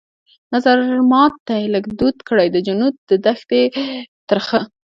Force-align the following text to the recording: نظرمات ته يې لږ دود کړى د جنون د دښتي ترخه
نظرمات 0.53 1.33
ته 1.45 1.53
يې 1.61 1.67
لږ 1.73 1.85
دود 1.99 2.17
کړى 2.27 2.47
د 2.51 2.57
جنون 2.67 2.93
د 3.09 3.11
دښتي 3.25 3.63
ترخه 4.29 4.59